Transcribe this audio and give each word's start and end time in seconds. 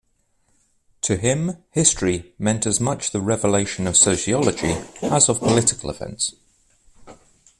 To 1.01 1.15
him, 1.15 1.57
history 1.69 2.33
meant 2.39 2.65
as 2.65 2.79
much 2.81 3.11
the 3.11 3.21
revelation 3.21 3.85
of 3.85 3.95
sociology 3.95 4.75
as 5.03 5.29
of 5.29 5.37
political 5.37 5.91
events. 5.91 6.33